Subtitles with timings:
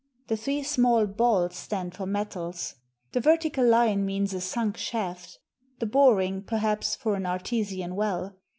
[0.29, 2.73] The three small balls stand for metals.
[3.11, 5.37] The vertical line means a sunk shaft—
[5.79, 8.35] the boring, perhaps, for an artesian well.